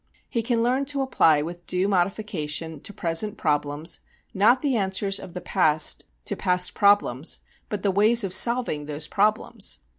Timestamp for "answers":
4.75-5.19